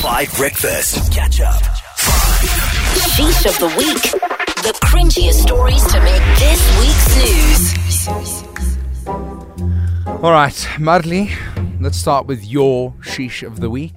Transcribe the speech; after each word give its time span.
Five 0.00 0.32
Breakfast. 0.36 1.12
Catch 1.12 1.40
up. 1.40 1.60
Sheesh 3.16 3.46
of 3.46 3.58
the 3.58 3.68
week. 3.78 4.02
The 4.62 4.72
cringiest 4.84 5.40
stories 5.42 5.84
to 5.88 6.00
make 6.02 6.22
this 6.38 6.60
week's 6.80 7.16
news. 7.16 9.08
All 10.22 10.30
right, 10.32 10.68
Marley, 10.78 11.30
let's 11.80 11.96
start 11.96 12.26
with 12.26 12.44
your 12.44 12.92
sheesh 13.02 13.46
of 13.46 13.60
the 13.60 13.70
week. 13.70 13.94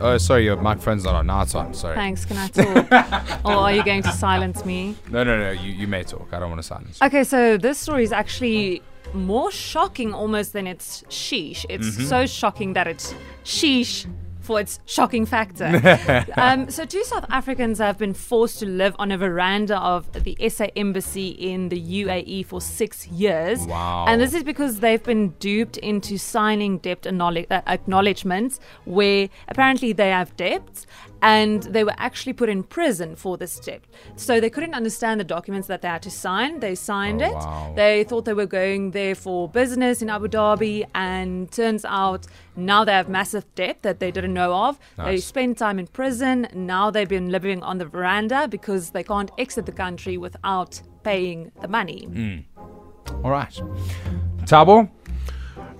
Oh, 0.00 0.16
sorry, 0.18 0.44
your 0.44 0.56
microphone's 0.56 1.04
not 1.04 1.14
on. 1.14 1.26
Now 1.26 1.42
it's 1.42 1.54
on. 1.54 1.74
Sorry. 1.74 1.94
Thanks, 1.94 2.24
can 2.24 2.36
I 2.36 2.48
talk? 2.48 3.44
or 3.44 3.52
are 3.52 3.72
you 3.72 3.82
going 3.84 4.02
to 4.04 4.12
silence 4.12 4.64
me? 4.64 4.94
No, 5.10 5.24
no, 5.24 5.38
no. 5.38 5.50
You, 5.50 5.72
you 5.72 5.86
may 5.88 6.04
talk. 6.04 6.28
I 6.32 6.38
don't 6.38 6.50
want 6.50 6.60
to 6.60 6.66
silence. 6.66 6.98
You. 7.00 7.06
Okay, 7.08 7.24
so 7.24 7.56
this 7.56 7.78
story 7.78 8.04
is 8.04 8.12
actually 8.12 8.82
more 9.14 9.50
shocking 9.50 10.12
almost 10.14 10.52
than 10.52 10.66
it's 10.66 11.02
sheesh. 11.04 11.64
It's 11.68 11.86
Mm-hmm. 11.88 12.04
so 12.04 12.26
shocking 12.26 12.74
that 12.74 12.86
it's 12.86 13.14
sheesh 13.44 14.06
for 14.48 14.58
its 14.58 14.80
shocking 14.86 15.26
factor. 15.26 15.68
um, 16.38 16.70
so, 16.70 16.86
two 16.86 17.04
South 17.04 17.26
Africans 17.28 17.78
have 17.78 17.98
been 17.98 18.14
forced 18.14 18.58
to 18.60 18.66
live 18.66 18.96
on 18.98 19.12
a 19.12 19.18
veranda 19.18 19.78
of 19.78 20.10
the 20.24 20.34
SA 20.48 20.68
Embassy 20.74 21.28
in 21.28 21.68
the 21.68 21.80
UAE 22.02 22.46
for 22.46 22.58
six 22.62 23.06
years. 23.08 23.66
Wow. 23.66 24.06
And 24.08 24.22
this 24.22 24.32
is 24.32 24.42
because 24.42 24.80
they've 24.80 25.02
been 25.02 25.28
duped 25.48 25.76
into 25.76 26.16
signing 26.16 26.78
debt 26.78 27.06
uh, 27.06 27.60
acknowledgements 27.66 28.58
where 28.86 29.28
apparently 29.48 29.92
they 29.92 30.08
have 30.08 30.34
debts 30.38 30.86
and 31.22 31.62
they 31.64 31.82
were 31.84 31.94
actually 31.98 32.32
put 32.32 32.48
in 32.48 32.62
prison 32.62 33.16
for 33.16 33.36
this 33.36 33.58
debt. 33.58 33.82
So 34.16 34.40
they 34.40 34.50
couldn't 34.50 34.74
understand 34.74 35.20
the 35.20 35.24
documents 35.24 35.66
that 35.68 35.82
they 35.82 35.88
had 35.88 36.02
to 36.02 36.10
sign. 36.10 36.60
They 36.60 36.74
signed 36.74 37.22
Oh, 37.22 37.26
it. 37.26 37.34
wow. 37.34 37.72
They 37.76 38.04
thought 38.04 38.24
they 38.24 38.34
were 38.34 38.46
going 38.46 38.92
there 38.92 39.14
for 39.14 39.48
business 39.48 40.00
in 40.02 40.10
Abu 40.10 40.28
Dhabi, 40.28 40.84
and 40.94 41.50
turns 41.50 41.84
out 41.84 42.26
now 42.56 42.84
they 42.84 42.92
have 42.92 43.08
massive 43.08 43.44
debt 43.54 43.82
that 43.82 43.98
they 44.00 44.10
didn't 44.10 44.34
know 44.34 44.54
of. 44.54 44.78
They 44.96 45.02
Nice. 45.04 45.24
spent 45.24 45.58
time 45.58 45.78
in 45.78 45.86
prison. 45.88 46.46
Now 46.54 46.90
they've 46.90 47.08
been 47.08 47.30
living 47.30 47.62
on 47.62 47.78
the 47.78 47.84
veranda 47.86 48.46
because 48.48 48.90
they 48.90 49.02
can't 49.02 49.30
exit 49.38 49.66
the 49.66 49.72
country 49.72 50.16
without 50.16 50.80
paying 51.02 51.50
the 51.60 51.68
money. 51.68 52.06
Mm. 52.10 52.44
All 53.24 53.30
right. 53.30 53.60
Tabo? 54.44 54.88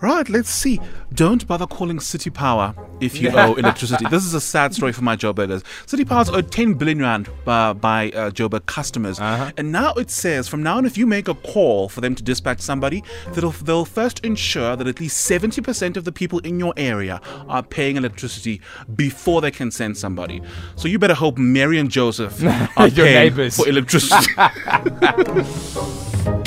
Right, 0.00 0.28
let's 0.28 0.50
see. 0.50 0.80
Don't 1.12 1.46
bother 1.46 1.66
calling 1.66 1.98
City 2.00 2.30
Power 2.30 2.74
if 3.00 3.20
you 3.20 3.30
owe 3.30 3.54
electricity. 3.54 4.06
This 4.10 4.24
is 4.24 4.34
a 4.34 4.40
sad 4.40 4.74
story 4.74 4.92
for 4.92 5.02
my 5.02 5.16
Joburgers. 5.16 5.62
City 5.86 6.04
Power's 6.04 6.28
owed 6.28 6.50
10 6.50 6.74
billion 6.74 7.00
rand 7.00 7.28
by, 7.44 7.72
by 7.72 8.10
uh, 8.10 8.30
Joburg 8.30 8.66
customers. 8.66 9.18
And 9.20 9.72
now 9.72 9.92
it 9.94 10.10
says 10.10 10.48
from 10.48 10.62
now 10.62 10.76
on, 10.78 10.86
if 10.86 10.96
you 10.98 11.06
make 11.06 11.28
a 11.28 11.34
call 11.34 11.88
for 11.88 12.00
them 12.00 12.14
to 12.14 12.22
dispatch 12.22 12.60
somebody, 12.60 13.02
they'll, 13.34 13.50
they'll 13.50 13.84
first 13.84 14.24
ensure 14.24 14.76
that 14.76 14.86
at 14.86 15.00
least 15.00 15.28
70% 15.30 15.96
of 15.96 16.04
the 16.04 16.12
people 16.12 16.38
in 16.40 16.58
your 16.58 16.74
area 16.76 17.20
are 17.48 17.62
paying 17.62 17.96
electricity 17.96 18.60
before 18.96 19.40
they 19.40 19.50
can 19.50 19.70
send 19.70 19.96
somebody. 19.96 20.42
So 20.76 20.88
you 20.88 20.98
better 20.98 21.14
hope 21.14 21.38
Mary 21.38 21.78
and 21.78 21.90
Joseph 21.90 22.42
are 22.76 22.88
Your 22.88 23.06
paying 23.06 23.14
neighbours. 23.14 23.56
for 23.56 23.68
electricity. 23.68 24.32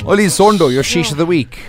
Oli 0.05 0.25
Zondo, 0.25 0.71
your 0.71 0.83
sheesh 0.83 1.11
of 1.11 1.17
the 1.17 1.25
week. 1.25 1.59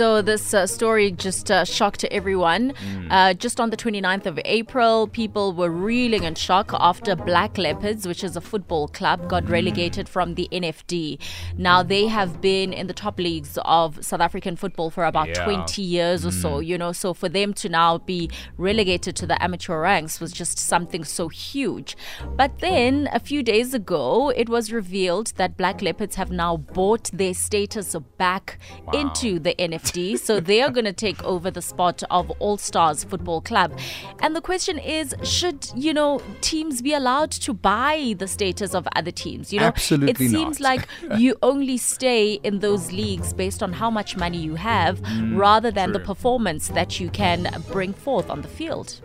So 0.00 0.22
this 0.22 0.54
uh, 0.54 0.66
story 0.66 1.10
just 1.12 1.50
uh, 1.50 1.66
shocked 1.66 2.04
everyone. 2.04 2.72
Uh, 3.10 3.34
just 3.34 3.60
on 3.60 3.68
the 3.68 3.76
29th 3.76 4.24
of 4.24 4.40
April, 4.46 5.06
people 5.06 5.52
were 5.52 5.68
reeling 5.68 6.22
in 6.22 6.36
shock 6.36 6.70
after 6.72 7.14
Black 7.14 7.58
Leopards, 7.58 8.08
which 8.08 8.24
is 8.24 8.34
a 8.34 8.40
football 8.40 8.88
club, 8.88 9.28
got 9.28 9.46
relegated 9.46 10.08
from 10.08 10.36
the 10.36 10.48
NFD. 10.52 11.18
Now 11.58 11.82
they 11.82 12.06
have 12.06 12.40
been 12.40 12.72
in 12.72 12.86
the 12.86 12.94
top 12.94 13.18
leagues 13.18 13.58
of 13.66 14.02
South 14.02 14.22
African 14.22 14.56
football 14.56 14.88
for 14.88 15.04
about 15.04 15.28
Yeah. 15.28 15.44
20 15.44 15.82
years 15.82 16.24
or 16.24 16.32
so. 16.32 16.60
You 16.60 16.78
know, 16.78 16.92
so 16.92 17.12
for 17.12 17.28
them 17.28 17.52
to 17.60 17.68
now 17.68 17.98
be 17.98 18.30
relegated 18.56 19.16
to 19.16 19.26
the 19.26 19.36
amateur 19.42 19.78
ranks 19.78 20.18
was 20.18 20.32
just 20.32 20.58
something 20.58 21.04
so 21.04 21.28
huge. 21.28 21.94
But 22.38 22.60
then 22.60 23.10
a 23.12 23.20
few 23.20 23.42
days 23.42 23.74
ago, 23.74 24.30
it 24.30 24.48
was 24.48 24.72
revealed 24.72 25.34
that 25.36 25.58
Black 25.58 25.82
Leopards 25.82 26.14
have 26.14 26.30
now 26.30 26.56
bought 26.56 27.10
their 27.12 27.34
status 27.34 27.94
back 28.16 28.58
into 28.94 29.38
the 29.38 29.54
NFD. 29.58 29.89
So 29.90 30.38
they 30.38 30.62
are 30.62 30.70
going 30.70 30.84
to 30.84 30.92
take 30.92 31.22
over 31.24 31.50
the 31.50 31.60
spot 31.60 32.02
of 32.10 32.30
All 32.38 32.56
Stars 32.56 33.02
Football 33.02 33.40
Club. 33.40 33.76
And 34.20 34.36
the 34.36 34.40
question 34.40 34.78
is 34.78 35.14
should, 35.24 35.68
you 35.74 35.92
know, 35.92 36.22
teams 36.40 36.80
be 36.80 36.94
allowed 36.94 37.32
to 37.32 37.52
buy 37.52 38.14
the 38.16 38.28
status 38.28 38.72
of 38.72 38.86
other 38.94 39.10
teams? 39.10 39.52
You 39.52 39.60
know, 39.60 39.66
Absolutely 39.66 40.26
it 40.26 40.30
seems 40.30 40.60
not. 40.60 40.68
like 40.68 40.88
you 41.18 41.34
only 41.42 41.76
stay 41.76 42.34
in 42.44 42.60
those 42.60 42.92
leagues 42.92 43.32
based 43.32 43.64
on 43.64 43.72
how 43.72 43.90
much 43.90 44.16
money 44.16 44.38
you 44.38 44.54
have 44.54 45.00
rather 45.32 45.72
than 45.72 45.90
the 45.92 46.00
performance 46.00 46.68
that 46.68 47.00
you 47.00 47.10
can 47.10 47.48
bring 47.72 47.92
forth 47.92 48.30
on 48.30 48.42
the 48.42 48.48
field. 48.48 49.00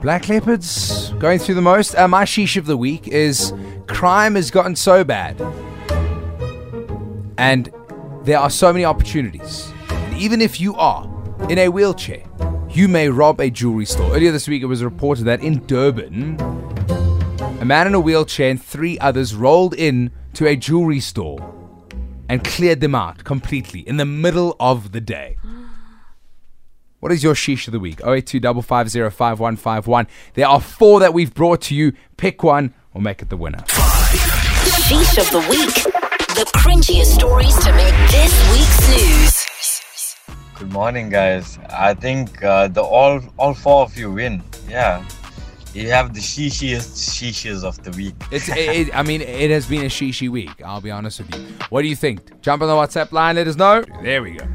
Black 0.00 0.28
Leopards 0.30 1.10
going 1.18 1.38
through 1.38 1.56
the 1.56 1.60
most. 1.62 1.94
Uh, 1.94 2.08
my 2.08 2.24
sheesh 2.24 2.56
of 2.56 2.64
the 2.64 2.76
week 2.76 3.06
is 3.08 3.52
crime 3.86 4.36
has 4.36 4.50
gotten 4.50 4.74
so 4.74 5.04
bad. 5.04 5.38
And 7.36 7.70
there 8.30 8.38
are 8.38 8.48
so 8.48 8.72
many 8.72 8.84
opportunities. 8.84 9.72
And 9.88 10.16
even 10.16 10.40
if 10.40 10.60
you 10.60 10.76
are 10.76 11.04
in 11.48 11.58
a 11.58 11.68
wheelchair, 11.68 12.22
you 12.68 12.86
may 12.86 13.08
rob 13.08 13.40
a 13.40 13.50
jewelry 13.50 13.84
store. 13.84 14.14
Earlier 14.14 14.30
this 14.30 14.46
week, 14.46 14.62
it 14.62 14.66
was 14.66 14.84
reported 14.84 15.24
that 15.24 15.42
in 15.42 15.66
Durban, 15.66 16.36
a 17.60 17.64
man 17.64 17.88
in 17.88 17.94
a 17.94 17.98
wheelchair 17.98 18.48
and 18.48 18.62
three 18.62 18.96
others 19.00 19.34
rolled 19.34 19.74
in 19.74 20.12
to 20.34 20.46
a 20.46 20.54
jewelry 20.54 21.00
store 21.00 21.40
and 22.28 22.44
cleared 22.44 22.80
them 22.80 22.94
out 22.94 23.24
completely 23.24 23.80
in 23.80 23.96
the 23.96 24.06
middle 24.06 24.54
of 24.60 24.92
the 24.92 25.00
day. 25.00 25.36
What 27.00 27.12
is 27.12 27.24
your 27.24 27.32
sheesh 27.32 27.66
of 27.66 27.72
the 27.72 27.80
week? 27.80 28.02
082 28.06 28.40
There 28.40 28.52
are 30.46 30.60
four 30.60 31.00
that 31.00 31.14
we've 31.14 31.32
brought 31.32 31.62
to 31.62 31.74
you. 31.74 31.94
Pick 32.18 32.42
one 32.42 32.74
or 32.92 33.00
make 33.00 33.22
it 33.22 33.30
the 33.30 33.38
winner. 33.38 33.64
Sheesh 33.66 35.16
of 35.18 35.30
the 35.30 35.40
week. 35.48 36.09
The 36.40 36.46
cringiest 36.56 37.12
stories 37.16 37.54
to 37.58 37.70
make 37.74 37.92
this 38.10 38.32
week's 38.50 38.88
news. 38.88 40.16
Good 40.58 40.72
morning, 40.72 41.10
guys. 41.10 41.58
I 41.68 41.92
think 41.92 42.42
uh, 42.42 42.68
the 42.68 42.80
all 42.82 43.20
all 43.36 43.52
four 43.52 43.82
of 43.82 43.94
you 43.94 44.10
win. 44.10 44.42
Yeah, 44.66 45.04
you 45.74 45.90
have 45.90 46.14
the 46.14 46.20
shishiest 46.20 46.96
shishes 47.12 47.62
of 47.62 47.82
the 47.84 47.90
week. 47.90 48.14
It's, 48.32 48.48
it, 48.48 48.56
it- 48.88 48.94
I 48.96 49.02
mean, 49.02 49.20
it 49.20 49.50
has 49.50 49.66
been 49.66 49.82
a 49.82 49.90
shishi 49.90 50.30
week. 50.30 50.62
I'll 50.64 50.80
be 50.80 50.90
honest 50.90 51.18
with 51.20 51.34
you. 51.36 51.42
What 51.68 51.82
do 51.82 51.88
you 51.88 51.96
think? 51.96 52.40
Jump 52.40 52.62
on 52.62 52.68
the 52.68 52.74
WhatsApp 52.74 53.12
line. 53.12 53.36
Let 53.36 53.46
us 53.46 53.56
know. 53.56 53.84
There 54.02 54.22
we 54.22 54.38
go. 54.38 54.46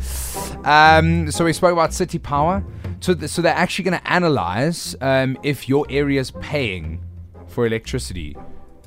Um, 0.64 1.30
so 1.30 1.46
we 1.46 1.54
spoke 1.54 1.74
about 1.74 1.94
city 1.94 2.18
power. 2.18 2.64
So, 3.02 3.14
th- 3.14 3.30
so 3.30 3.44
they're 3.44 3.54
actually 3.54 3.86
going 3.92 4.00
to 4.02 4.08
analyze 4.12 4.96
um, 5.02 5.38
if 5.44 5.70
your 5.70 5.86
area 5.92 6.20
is 6.20 6.32
paying 6.32 7.04
for 7.46 7.68
electricity. 7.68 8.36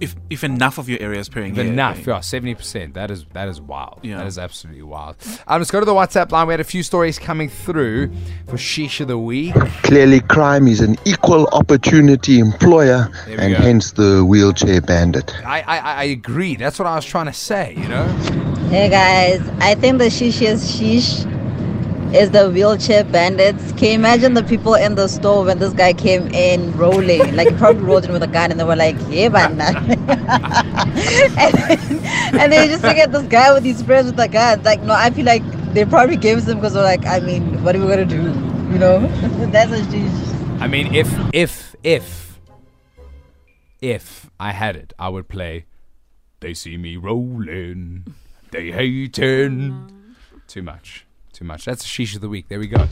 If, 0.00 0.14
if 0.31 0.44
enough 0.44 0.78
of 0.78 0.88
your 0.88 1.00
area 1.00 1.20
is 1.20 1.28
paying. 1.28 1.54
yeah, 1.54 1.62
Enough, 1.62 2.06
yeah. 2.06 2.14
yeah, 2.14 2.20
seventy 2.20 2.54
percent. 2.54 2.94
That 2.94 3.10
is 3.10 3.25
that 3.32 3.48
is 3.48 3.60
wild. 3.60 4.00
Yeah. 4.03 4.19
That 4.19 4.26
is 4.26 4.38
absolutely 4.38 4.82
wild. 4.82 5.16
Um, 5.47 5.60
let's 5.60 5.70
go 5.70 5.81
to 5.81 5.86
the 5.86 5.94
WhatsApp 5.94 6.31
line. 6.32 6.47
We 6.47 6.53
had 6.53 6.60
a 6.60 6.64
few 6.64 6.82
stories 6.82 7.19
coming 7.19 7.48
through 7.48 8.10
for 8.47 8.56
Sheesh 8.56 9.00
of 9.00 9.09
the 9.09 9.19
week. 9.19 9.54
Clearly, 9.82 10.20
crime 10.20 10.66
is 10.69 10.81
an 10.81 10.97
equal 11.04 11.47
opportunity 11.48 12.38
employer 12.38 13.10
and 13.26 13.54
go. 13.56 13.60
hence 13.62 13.92
the 13.92 14.25
wheelchair 14.25 14.81
bandit. 14.81 15.34
I, 15.44 15.60
I 15.62 15.78
I 15.78 16.04
agree. 16.04 16.56
That's 16.56 16.78
what 16.78 16.86
I 16.86 16.94
was 16.94 17.04
trying 17.04 17.26
to 17.26 17.32
say. 17.32 17.75
You 17.76 17.88
know. 17.88 18.06
Hey 18.70 18.88
guys, 18.91 19.41
I 19.60 19.75
think 19.75 19.98
the 19.98 20.10
shishiest 20.10 20.78
sheesh 20.78 21.25
is 22.15 22.31
the 22.31 22.51
wheelchair 22.51 23.05
bandits. 23.05 23.73
Can 23.73 23.85
you 23.85 23.95
imagine 23.95 24.35
the 24.35 24.43
people 24.43 24.75
in 24.75 24.95
the 24.95 25.09
store 25.09 25.45
when 25.45 25.59
this 25.59 25.73
guy 25.73 25.93
came 25.93 26.29
in 26.29 26.77
rolling? 26.77 27.37
Like 27.37 27.57
probably 27.59 27.83
rolled 27.83 28.05
in 28.05 28.13
with 28.13 28.23
a 28.23 28.27
gun 28.27 28.51
and 28.51 28.59
they 28.59 28.65
were 28.65 28.77
like, 28.77 28.97
yeah, 29.09 29.29
man. 29.29 29.61
and, 29.61 30.09
then, 31.55 32.41
and 32.41 32.53
then 32.53 32.65
you 32.65 32.71
just 32.71 32.83
look 32.83 32.97
at 32.97 33.13
this 33.13 33.27
guy 33.29 33.53
with 33.53 33.65
his 33.65 33.83
friends 33.83 34.11
with 34.11 34.19
a 34.21 34.29
gun. 34.29 34.63
Like, 34.63 34.83
no, 34.83 34.95
I 34.95 35.11
feel 35.11 35.27
like 35.27 35.43
they 35.75 35.85
probably 35.85 36.17
gave 36.17 36.45
them 36.45 36.59
because 36.59 36.75
they're 36.75 36.83
like, 36.83 37.07
I 37.07 37.21
mean, 37.21 37.63
what 37.63 37.77
are 37.77 37.81
we 37.81 37.87
gonna 37.87 38.05
do? 38.05 38.23
You 38.73 38.79
know? 38.79 39.01
That's 39.51 39.73
a 39.73 39.81
sheesh. 39.83 40.61
I 40.61 40.67
mean, 40.67 40.95
if 40.95 41.09
if 41.33 41.77
if 41.84 42.41
if 43.81 44.28
I 44.41 44.53
had 44.53 44.77
it, 44.77 44.93
I 44.99 45.09
would 45.09 45.28
play. 45.28 45.66
They 46.41 46.54
see 46.54 46.77
me 46.77 46.97
rolling, 46.97 48.15
they 48.51 48.72
hating. 48.72 49.93
Too 50.47 50.63
much, 50.63 51.07
too 51.39 51.45
much. 51.45 51.65
That's 51.65 51.87
sheesh 51.87 52.15
of 52.17 52.21
the 52.21 52.29
week. 52.29 52.49
There 52.49 52.59
we 52.59 52.67
go. 52.67 52.89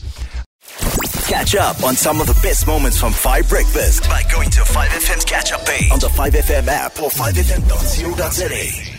Catch 1.27 1.55
up 1.55 1.83
on 1.83 1.95
some 1.95 2.21
of 2.21 2.27
the 2.27 2.39
best 2.41 2.65
moments 2.65 2.99
from 2.99 3.11
5 3.11 3.49
Breakfast 3.49 4.03
by 4.03 4.23
going 4.31 4.49
to 4.51 4.61
5FM's 4.61 5.25
catch 5.25 5.51
up 5.51 5.65
page 5.65 5.91
on 5.91 5.99
the 5.99 6.07
5FM 6.07 6.67
app 6.67 6.99
or 7.01 7.09
5FM.co.za. 7.09 8.96